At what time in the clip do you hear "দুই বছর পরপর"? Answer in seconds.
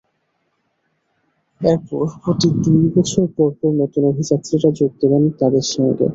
2.63-3.71